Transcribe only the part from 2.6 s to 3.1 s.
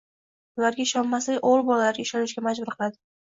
qiladi.